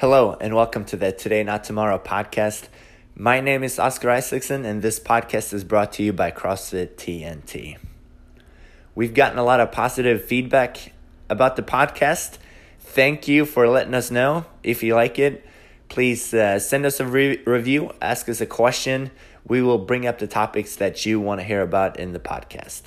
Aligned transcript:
Hello, 0.00 0.36
and 0.42 0.54
welcome 0.54 0.84
to 0.84 0.96
the 0.98 1.10
Today 1.10 1.42
Not 1.42 1.64
Tomorrow 1.64 1.98
podcast. 1.98 2.68
My 3.14 3.40
name 3.40 3.64
is 3.64 3.78
Oscar 3.78 4.10
Isaacson, 4.10 4.66
and 4.66 4.82
this 4.82 5.00
podcast 5.00 5.54
is 5.54 5.64
brought 5.64 5.92
to 5.92 6.02
you 6.02 6.12
by 6.12 6.30
CrossFit 6.30 6.96
TNT. 6.96 7.78
We've 8.94 9.14
gotten 9.14 9.38
a 9.38 9.42
lot 9.42 9.58
of 9.58 9.72
positive 9.72 10.22
feedback 10.22 10.92
about 11.30 11.56
the 11.56 11.62
podcast. 11.62 12.36
Thank 12.78 13.26
you 13.26 13.46
for 13.46 13.66
letting 13.70 13.94
us 13.94 14.10
know. 14.10 14.44
If 14.62 14.82
you 14.82 14.94
like 14.94 15.18
it, 15.18 15.46
please 15.88 16.34
uh, 16.34 16.58
send 16.58 16.84
us 16.84 17.00
a 17.00 17.06
re- 17.06 17.42
review, 17.46 17.94
ask 18.02 18.28
us 18.28 18.42
a 18.42 18.46
question. 18.46 19.10
We 19.46 19.62
will 19.62 19.78
bring 19.78 20.06
up 20.06 20.18
the 20.18 20.26
topics 20.26 20.76
that 20.76 21.06
you 21.06 21.20
want 21.20 21.40
to 21.40 21.46
hear 21.46 21.62
about 21.62 21.98
in 21.98 22.12
the 22.12 22.20
podcast. 22.20 22.82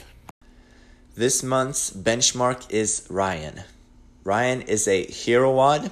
This 1.15 1.41
month's 1.41 1.89
benchmark 1.89 2.69
is 2.69 3.07
Ryan. 3.09 3.63
Ryan 4.23 4.61
is 4.61 4.87
a 4.87 5.05
hero 5.05 5.51
WOD. 5.55 5.91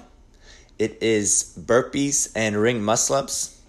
It 0.80 1.02
is 1.02 1.54
burpees 1.60 2.32
and 2.36 2.56
ring 2.56 2.84
muscle 2.84 3.16
ups. 3.16 3.62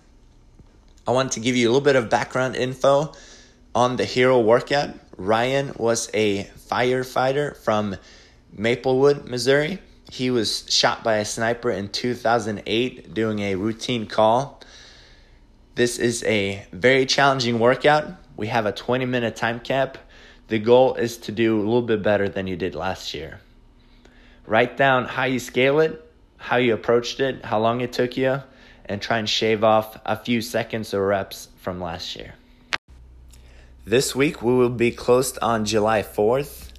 I 1.06 1.12
want 1.12 1.32
to 1.32 1.40
give 1.40 1.56
you 1.56 1.68
a 1.68 1.70
little 1.70 1.84
bit 1.84 1.96
of 1.96 2.10
background 2.10 2.56
info 2.56 3.12
on 3.74 3.96
the 3.96 4.04
hero 4.04 4.40
workout. 4.40 4.90
Ryan 5.16 5.72
was 5.76 6.10
a 6.12 6.44
firefighter 6.44 7.56
from 7.56 7.96
Maplewood, 8.52 9.26
Missouri. 9.26 9.78
He 10.10 10.30
was 10.30 10.64
shot 10.68 11.02
by 11.02 11.16
a 11.16 11.24
sniper 11.24 11.70
in 11.70 11.88
2008 11.88 13.14
doing 13.14 13.40
a 13.40 13.54
routine 13.54 14.06
call. 14.06 14.60
This 15.74 15.98
is 15.98 16.22
a 16.24 16.66
very 16.72 17.06
challenging 17.06 17.58
workout. 17.58 18.06
We 18.36 18.48
have 18.48 18.66
a 18.66 18.72
20 18.72 19.06
minute 19.06 19.36
time 19.36 19.60
cap 19.60 19.98
the 20.48 20.58
goal 20.58 20.94
is 20.94 21.18
to 21.18 21.32
do 21.32 21.58
a 21.58 21.60
little 21.60 21.82
bit 21.82 22.02
better 22.02 22.28
than 22.28 22.46
you 22.46 22.56
did 22.56 22.74
last 22.74 23.12
year. 23.12 23.40
Write 24.46 24.78
down 24.78 25.04
how 25.04 25.24
you 25.24 25.38
scale 25.38 25.78
it, 25.80 26.07
how 26.38 26.56
you 26.56 26.74
approached 26.74 27.20
it, 27.20 27.44
how 27.44 27.60
long 27.60 27.80
it 27.80 27.92
took 27.92 28.16
you, 28.16 28.42
and 28.86 29.02
try 29.02 29.18
and 29.18 29.28
shave 29.28 29.62
off 29.62 29.98
a 30.06 30.16
few 30.16 30.40
seconds 30.40 30.94
or 30.94 31.06
reps 31.06 31.48
from 31.58 31.80
last 31.80 32.16
year. 32.16 32.34
This 33.84 34.14
week 34.14 34.42
we 34.42 34.54
will 34.54 34.70
be 34.70 34.90
closed 34.90 35.38
on 35.42 35.64
July 35.64 36.02
4th. 36.02 36.70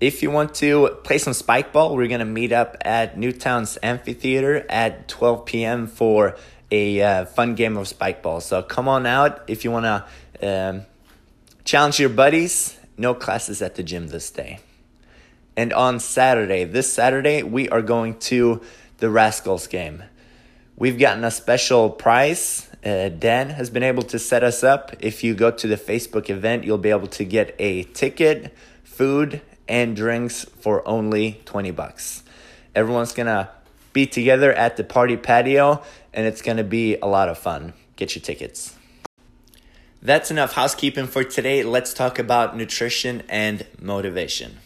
If 0.00 0.22
you 0.22 0.30
want 0.32 0.54
to 0.56 0.98
play 1.04 1.18
some 1.18 1.32
spike 1.32 1.72
ball, 1.72 1.94
we're 1.94 2.08
going 2.08 2.18
to 2.18 2.24
meet 2.24 2.52
up 2.52 2.76
at 2.80 3.16
Newtown's 3.16 3.78
Amphitheater 3.82 4.66
at 4.68 5.06
12 5.06 5.44
p.m. 5.46 5.86
for 5.86 6.36
a 6.72 7.00
uh, 7.00 7.24
fun 7.26 7.54
game 7.54 7.76
of 7.76 7.86
spike 7.86 8.22
ball. 8.22 8.40
So 8.40 8.62
come 8.62 8.88
on 8.88 9.06
out 9.06 9.42
if 9.46 9.62
you 9.62 9.70
want 9.70 9.84
to 9.84 10.48
um, 10.48 10.86
Challenge 11.64 12.00
your 12.00 12.08
buddies. 12.08 12.76
No 12.98 13.14
classes 13.14 13.62
at 13.62 13.76
the 13.76 13.82
gym 13.82 14.08
this 14.08 14.30
day. 14.30 14.60
And 15.56 15.72
on 15.72 16.00
Saturday, 16.00 16.64
this 16.64 16.92
Saturday, 16.92 17.42
we 17.42 17.68
are 17.68 17.82
going 17.82 18.18
to 18.20 18.62
the 18.98 19.10
Rascals 19.10 19.66
game. 19.66 20.02
We've 20.76 20.98
gotten 20.98 21.24
a 21.24 21.30
special 21.30 21.90
prize. 21.90 22.70
Uh, 22.84 23.10
Dan 23.10 23.50
has 23.50 23.68
been 23.68 23.82
able 23.82 24.02
to 24.04 24.18
set 24.18 24.42
us 24.42 24.64
up. 24.64 24.94
If 25.00 25.22
you 25.22 25.34
go 25.34 25.50
to 25.50 25.66
the 25.66 25.76
Facebook 25.76 26.30
event, 26.30 26.64
you'll 26.64 26.78
be 26.78 26.90
able 26.90 27.08
to 27.08 27.24
get 27.24 27.54
a 27.58 27.82
ticket, 27.82 28.54
food, 28.82 29.42
and 29.68 29.94
drinks 29.94 30.44
for 30.44 30.86
only 30.88 31.42
20 31.44 31.70
bucks. 31.70 32.22
Everyone's 32.74 33.12
gonna 33.12 33.50
be 33.92 34.06
together 34.06 34.52
at 34.52 34.78
the 34.78 34.84
party 34.84 35.16
patio, 35.16 35.82
and 36.14 36.26
it's 36.26 36.40
gonna 36.40 36.64
be 36.64 36.96
a 36.96 37.06
lot 37.06 37.28
of 37.28 37.36
fun. 37.36 37.74
Get 37.96 38.14
your 38.14 38.22
tickets. 38.22 38.74
That's 40.00 40.30
enough 40.30 40.54
housekeeping 40.54 41.06
for 41.06 41.22
today. 41.22 41.62
Let's 41.62 41.94
talk 41.94 42.18
about 42.18 42.56
nutrition 42.56 43.22
and 43.28 43.66
motivation. 43.80 44.58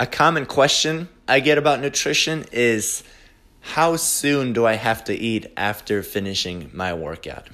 A 0.00 0.06
common 0.06 0.46
question 0.46 1.08
I 1.26 1.40
get 1.40 1.58
about 1.58 1.80
nutrition 1.80 2.44
is 2.52 3.02
how 3.60 3.96
soon 3.96 4.52
do 4.52 4.64
I 4.64 4.74
have 4.74 5.02
to 5.04 5.14
eat 5.14 5.46
after 5.56 6.04
finishing 6.04 6.70
my 6.72 6.94
workout? 6.94 7.48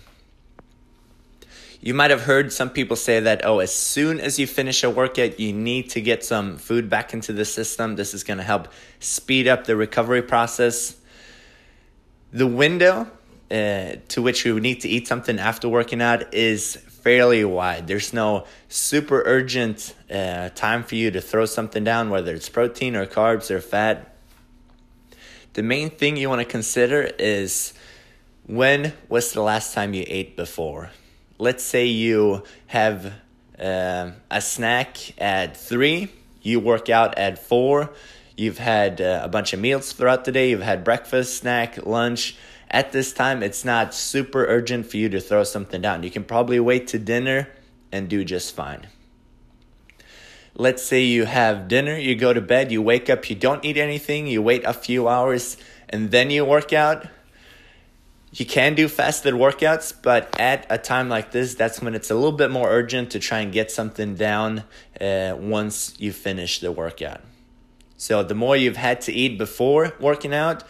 You 1.80 1.94
might 1.94 2.10
have 2.10 2.22
heard 2.22 2.52
some 2.52 2.68
people 2.68 2.96
say 2.96 3.18
that, 3.20 3.46
oh, 3.46 3.60
as 3.60 3.72
soon 3.72 4.20
as 4.20 4.38
you 4.38 4.46
finish 4.46 4.82
a 4.84 4.90
workout, 4.90 5.40
you 5.40 5.54
need 5.54 5.88
to 5.90 6.02
get 6.02 6.22
some 6.22 6.58
food 6.58 6.90
back 6.90 7.14
into 7.14 7.32
the 7.32 7.46
system. 7.46 7.96
This 7.96 8.12
is 8.12 8.24
going 8.24 8.38
to 8.38 8.44
help 8.44 8.68
speed 9.00 9.48
up 9.48 9.64
the 9.64 9.74
recovery 9.74 10.22
process. 10.22 10.96
The 12.32 12.46
window 12.46 13.06
uh, 13.50 13.96
to 14.08 14.22
which 14.22 14.44
we 14.44 14.52
need 14.60 14.82
to 14.82 14.88
eat 14.88 15.08
something 15.08 15.38
after 15.38 15.68
working 15.68 16.02
out 16.02 16.34
is 16.34 16.78
fairly 17.04 17.44
wide. 17.44 17.86
There's 17.86 18.14
no 18.14 18.46
super 18.66 19.22
urgent 19.26 19.94
uh, 20.10 20.48
time 20.54 20.82
for 20.82 20.94
you 20.94 21.10
to 21.10 21.20
throw 21.20 21.44
something 21.44 21.84
down, 21.84 22.08
whether 22.08 22.34
it's 22.34 22.48
protein 22.48 22.96
or 22.96 23.04
carbs 23.04 23.50
or 23.50 23.60
fat. 23.60 24.16
The 25.52 25.62
main 25.62 25.90
thing 25.90 26.16
you 26.16 26.30
want 26.30 26.40
to 26.40 26.46
consider 26.46 27.02
is 27.18 27.74
when 28.46 28.94
was 29.10 29.32
the 29.32 29.42
last 29.42 29.74
time 29.74 29.92
you 29.92 30.04
ate 30.08 30.34
before? 30.34 30.90
Let's 31.38 31.62
say 31.62 31.84
you 31.84 32.42
have 32.68 33.12
uh, 33.58 34.12
a 34.30 34.40
snack 34.40 35.20
at 35.20 35.58
3, 35.58 36.10
you 36.40 36.58
work 36.58 36.88
out 36.88 37.18
at 37.18 37.38
4 37.38 37.90
You've 38.36 38.58
had 38.58 39.00
uh, 39.00 39.20
a 39.22 39.28
bunch 39.28 39.52
of 39.52 39.60
meals 39.60 39.92
throughout 39.92 40.24
the 40.24 40.32
day. 40.32 40.50
You've 40.50 40.62
had 40.62 40.82
breakfast, 40.82 41.38
snack, 41.38 41.86
lunch. 41.86 42.36
At 42.70 42.90
this 42.90 43.12
time, 43.12 43.42
it's 43.42 43.64
not 43.64 43.94
super 43.94 44.44
urgent 44.46 44.86
for 44.86 44.96
you 44.96 45.08
to 45.10 45.20
throw 45.20 45.44
something 45.44 45.80
down. 45.80 46.02
You 46.02 46.10
can 46.10 46.24
probably 46.24 46.58
wait 46.58 46.88
to 46.88 46.98
dinner 46.98 47.48
and 47.92 48.08
do 48.08 48.24
just 48.24 48.54
fine. 48.54 48.88
Let's 50.56 50.82
say 50.82 51.02
you 51.02 51.24
have 51.26 51.68
dinner, 51.68 51.96
you 51.96 52.16
go 52.16 52.32
to 52.32 52.40
bed, 52.40 52.72
you 52.72 52.82
wake 52.82 53.08
up, 53.08 53.28
you 53.28 53.36
don't 53.36 53.64
eat 53.64 53.76
anything, 53.76 54.26
you 54.26 54.42
wait 54.42 54.64
a 54.64 54.72
few 54.72 55.08
hours, 55.08 55.56
and 55.88 56.10
then 56.10 56.30
you 56.30 56.44
work 56.44 56.72
out. 56.72 57.06
You 58.32 58.46
can 58.46 58.74
do 58.74 58.88
fasted 58.88 59.34
workouts, 59.34 59.94
but 60.00 60.28
at 60.40 60.66
a 60.68 60.78
time 60.78 61.08
like 61.08 61.30
this, 61.30 61.54
that's 61.54 61.80
when 61.80 61.94
it's 61.94 62.10
a 62.10 62.14
little 62.14 62.32
bit 62.32 62.50
more 62.50 62.68
urgent 62.68 63.12
to 63.12 63.20
try 63.20 63.40
and 63.40 63.52
get 63.52 63.70
something 63.70 64.16
down 64.16 64.64
uh, 65.00 65.36
once 65.38 65.94
you 65.98 66.12
finish 66.12 66.58
the 66.58 66.72
workout. 66.72 67.20
So 68.04 68.22
the 68.22 68.34
more 68.34 68.54
you've 68.54 68.76
had 68.76 69.00
to 69.02 69.14
eat 69.14 69.38
before 69.38 69.94
working 69.98 70.34
out, 70.34 70.62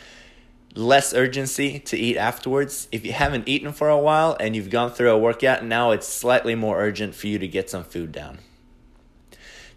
less 0.77 1.13
urgency 1.13 1.81
to 1.81 1.97
eat 1.97 2.17
afterwards. 2.17 2.87
If 2.93 3.05
you 3.05 3.11
haven't 3.11 3.49
eaten 3.49 3.73
for 3.73 3.89
a 3.89 3.99
while 3.99 4.37
and 4.39 4.55
you've 4.55 4.71
gone 4.71 4.93
through 4.93 5.11
a 5.11 5.19
workout, 5.19 5.65
now 5.65 5.91
it's 5.91 6.07
slightly 6.07 6.55
more 6.55 6.81
urgent 6.81 7.17
for 7.17 7.27
you 7.27 7.41
to 7.41 7.49
get 7.49 7.69
some 7.69 7.83
food 7.83 8.13
down. 8.13 8.39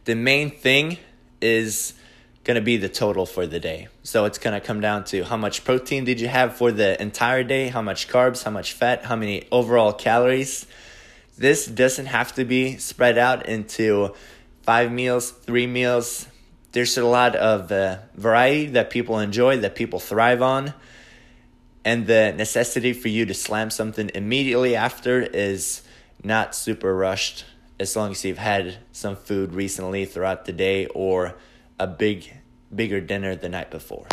The 0.05 0.13
main 0.13 0.51
thing 0.51 0.99
is 1.41 1.93
going 2.43 2.57
to 2.57 2.61
be 2.61 2.77
the 2.77 2.89
total 2.89 3.25
for 3.25 3.47
the 3.47 3.59
day. 3.59 3.87
So 4.03 4.25
it's 4.25 4.37
going 4.37 4.53
to 4.53 4.63
come 4.63 4.79
down 4.79 5.05
to 5.05 5.23
how 5.23 5.35
much 5.35 5.65
protein 5.65 6.05
did 6.05 6.21
you 6.21 6.27
have 6.27 6.55
for 6.55 6.71
the 6.71 7.01
entire 7.01 7.43
day, 7.43 7.69
how 7.69 7.81
much 7.81 8.07
carbs, 8.07 8.43
how 8.43 8.51
much 8.51 8.73
fat, 8.73 9.05
how 9.05 9.15
many 9.15 9.47
overall 9.51 9.93
calories. 9.93 10.67
This 11.39 11.65
doesn't 11.65 12.05
have 12.05 12.35
to 12.35 12.45
be 12.45 12.77
spread 12.77 13.17
out 13.17 13.47
into 13.47 14.13
five 14.61 14.91
meals, 14.91 15.31
three 15.31 15.65
meals, 15.65 16.27
there's 16.77 16.95
a 16.95 17.03
lot 17.03 17.35
of 17.35 17.71
uh, 17.71 17.97
variety 18.13 18.67
that 18.67 18.91
people 18.91 19.17
enjoy, 19.17 19.57
that 19.57 19.73
people 19.73 19.97
thrive 19.97 20.43
on. 20.43 20.75
And 21.83 22.05
the 22.05 22.35
necessity 22.37 22.93
for 22.93 23.07
you 23.07 23.25
to 23.25 23.33
slam 23.33 23.71
something 23.71 24.11
immediately 24.13 24.75
after 24.75 25.21
is 25.21 25.81
not 26.23 26.53
super 26.53 26.95
rushed 26.95 27.45
as 27.79 27.95
long 27.95 28.11
as 28.11 28.23
you've 28.23 28.37
had 28.37 28.77
some 28.91 29.15
food 29.15 29.53
recently 29.53 30.05
throughout 30.05 30.45
the 30.45 30.53
day 30.53 30.85
or 30.93 31.33
a 31.79 31.87
big 31.87 32.31
bigger 32.75 33.01
dinner 33.01 33.35
the 33.35 33.49
night 33.49 33.71
before. 33.71 34.05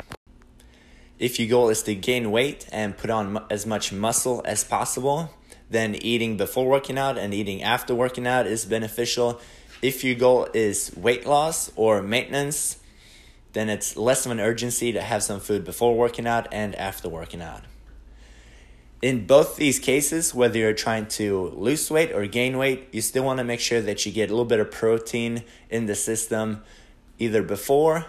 If 1.18 1.38
your 1.38 1.50
goal 1.50 1.68
is 1.68 1.82
to 1.82 1.94
gain 1.94 2.30
weight 2.30 2.66
and 2.72 2.96
put 2.96 3.10
on 3.10 3.44
as 3.50 3.66
much 3.66 3.92
muscle 3.92 4.40
as 4.46 4.64
possible, 4.64 5.34
then 5.68 5.96
eating 5.96 6.38
before 6.38 6.66
working 6.66 6.96
out 6.96 7.18
and 7.18 7.34
eating 7.34 7.62
after 7.62 7.94
working 7.94 8.26
out 8.26 8.46
is 8.46 8.64
beneficial 8.64 9.38
if 9.84 10.02
your 10.02 10.14
goal 10.14 10.48
is 10.54 10.96
weight 10.96 11.26
loss 11.26 11.70
or 11.76 12.00
maintenance, 12.00 12.78
then 13.52 13.68
it's 13.68 13.98
less 13.98 14.24
of 14.24 14.32
an 14.32 14.40
urgency 14.40 14.92
to 14.92 15.02
have 15.02 15.22
some 15.22 15.38
food 15.38 15.62
before 15.62 15.94
working 15.94 16.26
out 16.26 16.48
and 16.50 16.74
after 16.76 17.06
working 17.06 17.42
out. 17.42 17.60
In 19.02 19.26
both 19.26 19.56
these 19.56 19.78
cases, 19.78 20.34
whether 20.34 20.56
you're 20.56 20.72
trying 20.72 21.04
to 21.20 21.48
lose 21.48 21.90
weight 21.90 22.12
or 22.12 22.26
gain 22.26 22.56
weight, 22.56 22.88
you 22.92 23.02
still 23.02 23.24
want 23.24 23.36
to 23.40 23.44
make 23.44 23.60
sure 23.60 23.82
that 23.82 24.06
you 24.06 24.10
get 24.10 24.30
a 24.30 24.32
little 24.32 24.46
bit 24.46 24.58
of 24.58 24.70
protein 24.70 25.44
in 25.68 25.84
the 25.84 25.94
system 25.94 26.62
either 27.18 27.42
before 27.42 28.06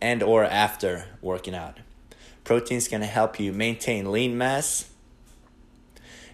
and 0.00 0.22
or 0.22 0.44
after 0.44 1.04
working 1.20 1.54
out. 1.54 1.80
Protein 2.42 2.78
is 2.78 2.88
going 2.88 3.02
to 3.02 3.06
help 3.06 3.38
you 3.38 3.52
maintain 3.52 4.10
lean 4.10 4.38
mass. 4.38 4.88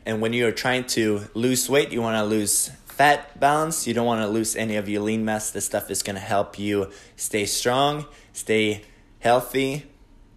And 0.07 0.21
when 0.21 0.33
you're 0.33 0.53
trying 0.53 0.85
to 0.99 1.23
lose 1.35 1.69
weight, 1.69 1.91
you 1.91 2.01
want 2.01 2.15
to 2.17 2.25
lose 2.25 2.71
fat 2.99 3.39
balance. 3.39 3.87
You 3.87 3.95
don't 3.95 4.07
want 4.07 4.23
to 4.23 4.27
lose 4.27 4.57
any 4.57 4.75
of 4.75 4.89
your 4.89 5.03
lean 5.03 5.25
mass. 5.25 5.53
This 5.53 5.65
stuff 5.65 5.89
is 5.89 6.03
going 6.03 6.17
to 6.17 6.21
help 6.21 6.59
you 6.59 6.91
stay 7.15 7.47
strong, 7.47 8.07
stay 8.33 8.83
healthy. 9.21 9.85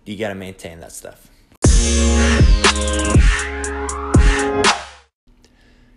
You 0.06 0.16
got 0.16 0.30
to 0.30 0.36
maintain 0.36 0.80
that 0.82 0.92
stuff. 0.92 1.28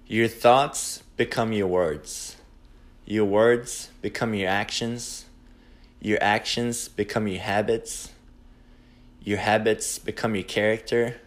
Your 0.06 0.28
thoughts 0.28 1.02
become 1.18 1.52
your 1.52 1.66
words. 1.66 2.36
Your 3.04 3.26
words 3.26 3.90
become 4.00 4.32
your 4.32 4.48
actions. 4.48 5.26
your 6.04 6.18
actions 6.22 6.86
become 6.86 7.26
your 7.26 7.40
habits, 7.40 8.10
your 9.22 9.38
habits 9.38 9.98
become 9.98 10.34
your 10.34 10.44
character, 10.44 11.18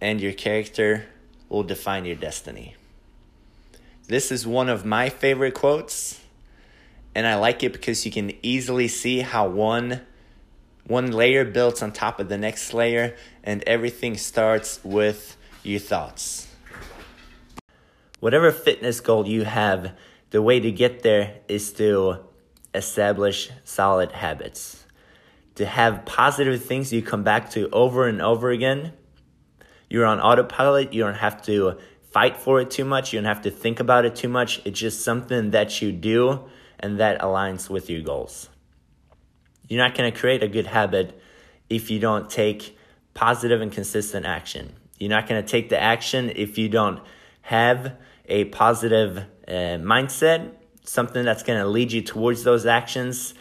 and 0.00 0.20
your 0.20 0.32
character 0.32 1.06
will 1.48 1.62
define 1.62 2.04
your 2.04 2.16
destiny. 2.16 2.74
This 4.06 4.30
is 4.30 4.46
one 4.46 4.68
of 4.68 4.84
my 4.84 5.08
favorite 5.08 5.54
quotes, 5.54 6.20
and 7.14 7.26
I 7.26 7.36
like 7.36 7.62
it 7.62 7.72
because 7.72 8.04
you 8.04 8.12
can 8.12 8.32
easily 8.42 8.86
see 8.86 9.20
how 9.20 9.48
one 9.48 10.02
one 10.86 11.10
layer 11.10 11.46
builds 11.46 11.82
on 11.82 11.90
top 11.90 12.20
of 12.20 12.28
the 12.28 12.36
next 12.36 12.74
layer, 12.74 13.16
and 13.42 13.64
everything 13.66 14.18
starts 14.18 14.78
with 14.84 15.38
your 15.62 15.80
thoughts. 15.80 16.48
Whatever 18.20 18.52
fitness 18.52 19.00
goal 19.00 19.26
you 19.26 19.44
have, 19.44 19.92
the 20.28 20.42
way 20.42 20.60
to 20.60 20.70
get 20.70 21.02
there 21.02 21.36
is 21.48 21.72
to 21.72 22.18
establish 22.74 23.50
solid 23.64 24.12
habits. 24.12 24.84
To 25.54 25.64
have 25.64 26.04
positive 26.04 26.62
things 26.62 26.92
you 26.92 27.00
come 27.00 27.22
back 27.22 27.48
to 27.52 27.70
over 27.70 28.06
and 28.06 28.20
over 28.20 28.50
again. 28.50 28.92
You're 29.88 30.04
on 30.04 30.20
autopilot, 30.20 30.92
you 30.92 31.02
don't 31.02 31.14
have 31.14 31.40
to 31.46 31.78
fight 32.14 32.36
for 32.36 32.60
it 32.60 32.70
too 32.70 32.84
much, 32.84 33.12
you 33.12 33.18
don't 33.18 33.26
have 33.26 33.42
to 33.42 33.50
think 33.50 33.80
about 33.80 34.04
it 34.04 34.14
too 34.14 34.28
much. 34.28 34.62
It's 34.64 34.78
just 34.78 35.02
something 35.02 35.50
that 35.50 35.82
you 35.82 35.90
do 35.90 36.44
and 36.78 37.00
that 37.00 37.20
aligns 37.20 37.68
with 37.68 37.90
your 37.90 38.02
goals. 38.02 38.48
You're 39.68 39.82
not 39.82 39.96
going 39.96 40.12
to 40.12 40.16
create 40.16 40.40
a 40.40 40.46
good 40.46 40.68
habit 40.68 41.20
if 41.68 41.90
you 41.90 41.98
don't 41.98 42.30
take 42.30 42.78
positive 43.14 43.60
and 43.60 43.72
consistent 43.72 44.26
action. 44.26 44.74
You're 45.00 45.10
not 45.10 45.26
going 45.28 45.42
to 45.42 45.48
take 45.48 45.70
the 45.70 45.80
action 45.82 46.30
if 46.36 46.56
you 46.56 46.68
don't 46.68 47.00
have 47.42 47.96
a 48.26 48.44
positive 48.44 49.18
uh, 49.48 49.82
mindset, 49.82 50.52
something 50.84 51.24
that's 51.24 51.42
going 51.42 51.58
to 51.58 51.66
lead 51.66 51.90
you 51.90 52.00
towards 52.00 52.44
those 52.44 52.64
actions. 52.64 53.34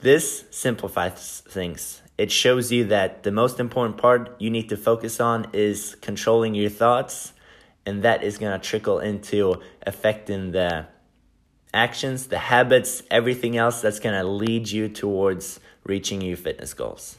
This 0.00 0.46
simplifies 0.50 1.44
things. 1.46 2.02
It 2.18 2.32
shows 2.32 2.72
you 2.72 2.86
that 2.86 3.22
the 3.22 3.30
most 3.30 3.60
important 3.60 3.98
part 3.98 4.34
you 4.40 4.50
need 4.50 4.68
to 4.70 4.76
focus 4.76 5.20
on 5.20 5.46
is 5.52 5.94
controlling 6.00 6.56
your 6.56 6.70
thoughts, 6.70 7.33
and 7.86 8.02
that 8.02 8.22
is 8.22 8.38
going 8.38 8.58
to 8.58 8.66
trickle 8.66 8.98
into 8.98 9.60
affecting 9.86 10.52
the 10.52 10.86
actions, 11.72 12.28
the 12.28 12.38
habits, 12.38 13.02
everything 13.10 13.56
else 13.56 13.80
that's 13.80 14.00
going 14.00 14.14
to 14.14 14.24
lead 14.26 14.70
you 14.70 14.88
towards 14.88 15.60
reaching 15.84 16.22
your 16.22 16.36
fitness 16.36 16.72
goals. 16.72 17.18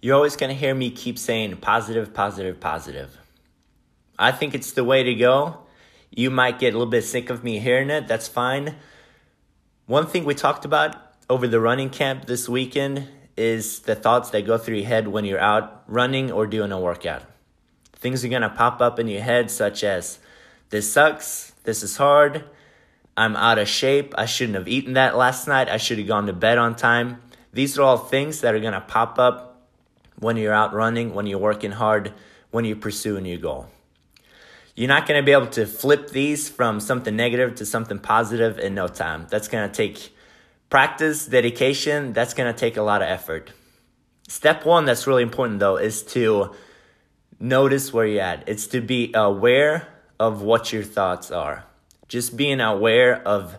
You're 0.00 0.14
always 0.14 0.36
going 0.36 0.50
to 0.50 0.54
hear 0.54 0.74
me 0.74 0.90
keep 0.90 1.18
saying 1.18 1.56
positive, 1.56 2.14
positive, 2.14 2.60
positive. 2.60 3.18
I 4.18 4.32
think 4.32 4.54
it's 4.54 4.72
the 4.72 4.84
way 4.84 5.02
to 5.02 5.14
go. 5.14 5.58
You 6.10 6.30
might 6.30 6.58
get 6.58 6.74
a 6.74 6.78
little 6.78 6.90
bit 6.90 7.04
sick 7.04 7.30
of 7.30 7.42
me 7.42 7.58
hearing 7.58 7.90
it. 7.90 8.06
That's 8.06 8.28
fine. 8.28 8.76
One 9.86 10.06
thing 10.06 10.24
we 10.24 10.34
talked 10.34 10.64
about 10.64 10.96
over 11.28 11.48
the 11.48 11.60
running 11.60 11.90
camp 11.90 12.26
this 12.26 12.48
weekend 12.48 13.08
is 13.36 13.80
the 13.80 13.94
thoughts 13.94 14.30
that 14.30 14.46
go 14.46 14.56
through 14.56 14.76
your 14.76 14.86
head 14.86 15.08
when 15.08 15.24
you're 15.24 15.40
out 15.40 15.82
running 15.88 16.30
or 16.30 16.46
doing 16.46 16.70
a 16.70 16.78
workout. 16.78 17.22
Things 17.96 18.24
are 18.24 18.28
going 18.28 18.42
to 18.42 18.50
pop 18.50 18.80
up 18.80 18.98
in 18.98 19.08
your 19.08 19.22
head, 19.22 19.50
such 19.50 19.82
as, 19.84 20.18
This 20.70 20.92
sucks. 20.92 21.52
This 21.64 21.82
is 21.82 21.96
hard. 21.96 22.44
I'm 23.16 23.36
out 23.36 23.58
of 23.58 23.68
shape. 23.68 24.14
I 24.18 24.26
shouldn't 24.26 24.56
have 24.56 24.68
eaten 24.68 24.94
that 24.94 25.16
last 25.16 25.46
night. 25.46 25.68
I 25.68 25.76
should 25.76 25.98
have 25.98 26.08
gone 26.08 26.26
to 26.26 26.32
bed 26.32 26.58
on 26.58 26.74
time. 26.74 27.22
These 27.52 27.78
are 27.78 27.82
all 27.82 27.96
things 27.96 28.40
that 28.40 28.54
are 28.54 28.60
going 28.60 28.72
to 28.72 28.80
pop 28.80 29.18
up 29.18 29.68
when 30.18 30.36
you're 30.36 30.52
out 30.52 30.74
running, 30.74 31.14
when 31.14 31.26
you're 31.26 31.38
working 31.38 31.70
hard, 31.70 32.12
when 32.50 32.64
you're 32.64 32.76
pursuing 32.76 33.24
your 33.24 33.38
goal. 33.38 33.68
You're 34.74 34.88
not 34.88 35.06
going 35.06 35.20
to 35.20 35.24
be 35.24 35.32
able 35.32 35.46
to 35.48 35.66
flip 35.66 36.10
these 36.10 36.48
from 36.48 36.80
something 36.80 37.14
negative 37.14 37.54
to 37.56 37.66
something 37.66 38.00
positive 38.00 38.58
in 38.58 38.74
no 38.74 38.88
time. 38.88 39.28
That's 39.30 39.46
going 39.46 39.68
to 39.68 39.74
take 39.74 40.12
practice, 40.68 41.26
dedication. 41.26 42.12
That's 42.12 42.34
going 42.34 42.52
to 42.52 42.58
take 42.58 42.76
a 42.76 42.82
lot 42.82 43.00
of 43.00 43.08
effort. 43.08 43.52
Step 44.26 44.64
one 44.64 44.84
that's 44.84 45.06
really 45.06 45.22
important 45.22 45.60
though 45.60 45.76
is 45.76 46.02
to 46.02 46.54
notice 47.38 47.92
where 47.92 48.06
you're 48.06 48.22
at. 48.22 48.48
It's 48.48 48.66
to 48.68 48.80
be 48.80 49.12
aware 49.14 49.88
of 50.18 50.42
what 50.42 50.72
your 50.72 50.82
thoughts 50.82 51.30
are. 51.30 51.64
Just 52.08 52.36
being 52.36 52.60
aware 52.60 53.26
of 53.26 53.58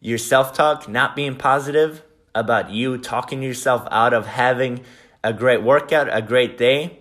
your 0.00 0.18
self 0.18 0.52
talk, 0.52 0.88
not 0.88 1.16
being 1.16 1.36
positive 1.36 2.02
about 2.34 2.70
you 2.70 2.98
talking 2.98 3.42
yourself 3.42 3.86
out 3.90 4.14
of 4.14 4.26
having 4.26 4.84
a 5.24 5.32
great 5.32 5.62
workout, 5.62 6.08
a 6.10 6.22
great 6.22 6.56
day. 6.56 6.98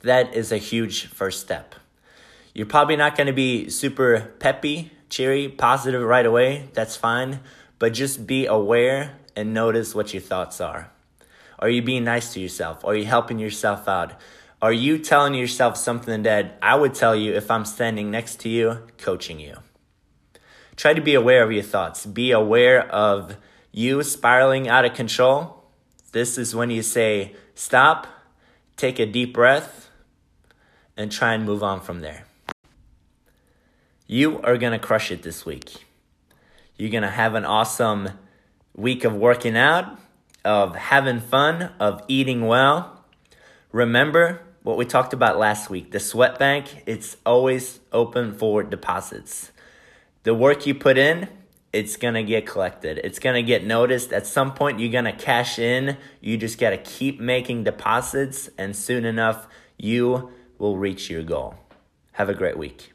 That 0.00 0.34
is 0.34 0.52
a 0.52 0.58
huge 0.58 1.06
first 1.06 1.40
step. 1.40 1.74
You're 2.54 2.66
probably 2.66 2.96
not 2.96 3.16
going 3.16 3.26
to 3.28 3.32
be 3.32 3.68
super 3.70 4.32
peppy, 4.38 4.90
cheery, 5.08 5.48
positive 5.48 6.02
right 6.02 6.26
away. 6.26 6.70
That's 6.72 6.96
fine. 6.96 7.40
But 7.78 7.92
just 7.92 8.26
be 8.26 8.46
aware 8.46 9.18
and 9.36 9.54
notice 9.54 9.94
what 9.94 10.12
your 10.12 10.22
thoughts 10.22 10.60
are. 10.60 10.90
Are 11.60 11.68
you 11.68 11.82
being 11.82 12.04
nice 12.04 12.32
to 12.34 12.40
yourself? 12.40 12.84
Are 12.84 12.94
you 12.94 13.04
helping 13.04 13.38
yourself 13.38 13.86
out? 13.88 14.12
Are 14.60 14.72
you 14.72 14.98
telling 14.98 15.34
yourself 15.34 15.76
something 15.76 16.24
that 16.24 16.58
I 16.60 16.74
would 16.74 16.92
tell 16.92 17.14
you 17.14 17.32
if 17.34 17.48
I'm 17.48 17.64
standing 17.64 18.10
next 18.10 18.40
to 18.40 18.48
you, 18.48 18.82
coaching 18.98 19.38
you? 19.38 19.58
Try 20.74 20.94
to 20.94 21.00
be 21.00 21.14
aware 21.14 21.44
of 21.44 21.52
your 21.52 21.62
thoughts. 21.62 22.04
Be 22.04 22.32
aware 22.32 22.88
of 22.90 23.36
you 23.70 24.02
spiraling 24.02 24.68
out 24.68 24.84
of 24.84 24.94
control. 24.94 25.62
This 26.10 26.36
is 26.38 26.56
when 26.56 26.70
you 26.70 26.82
say, 26.82 27.36
stop, 27.54 28.08
take 28.76 28.98
a 28.98 29.06
deep 29.06 29.32
breath, 29.32 29.90
and 30.96 31.12
try 31.12 31.34
and 31.34 31.44
move 31.44 31.62
on 31.62 31.80
from 31.80 32.00
there. 32.00 32.24
You 34.08 34.40
are 34.40 34.58
going 34.58 34.72
to 34.72 34.80
crush 34.80 35.12
it 35.12 35.22
this 35.22 35.46
week. 35.46 35.84
You're 36.76 36.90
going 36.90 37.02
to 37.02 37.10
have 37.10 37.36
an 37.36 37.44
awesome 37.44 38.08
week 38.74 39.04
of 39.04 39.14
working 39.14 39.56
out, 39.56 40.00
of 40.44 40.74
having 40.74 41.20
fun, 41.20 41.70
of 41.78 42.02
eating 42.08 42.46
well. 42.46 43.04
Remember 43.70 44.40
what 44.68 44.76
we 44.76 44.84
talked 44.84 45.12
about 45.12 45.38
last 45.38 45.70
week 45.70 45.92
the 45.92 46.00
sweat 46.00 46.38
bank, 46.38 46.82
it's 46.86 47.16
always 47.24 47.80
open 47.92 48.34
for 48.34 48.62
deposits 48.62 49.50
the 50.28 50.34
work 50.34 50.66
you 50.66 50.74
put 50.74 50.98
in, 50.98 51.26
it's 51.72 51.96
to 52.12 52.22
get 52.22 52.44
collected. 52.44 53.00
It's 53.02 53.18
to 53.34 53.42
get 53.42 53.64
noticed. 53.64 54.12
At 54.12 54.26
some 54.26 54.52
point, 54.52 54.78
you're 54.78 54.92
to 55.06 55.12
cash 55.12 55.58
in. 55.58 55.96
You 56.20 56.36
just 56.36 56.58
got 56.58 56.70
to 56.70 56.76
keep 56.76 57.18
making 57.18 57.64
deposits, 57.64 58.50
and 58.58 58.76
soon 58.76 59.06
enough, 59.06 59.46
you 59.78 60.30
will 60.58 60.76
reach 60.76 61.08
your 61.08 61.22
goal. 61.22 61.54
Have 62.12 62.28
a 62.28 62.34
great 62.34 62.58
week. 62.58 62.92